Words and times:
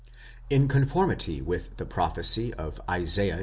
In 0.49 0.67
conformity 0.67 1.43
with 1.43 1.77
the 1.77 1.85
prophecy 1.85 2.51
of 2.55 2.81
Isaiah 2.89 3.37
xi. 3.37 3.39